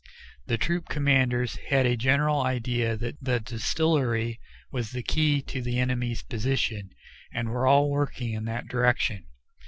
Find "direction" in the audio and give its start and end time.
8.67-9.25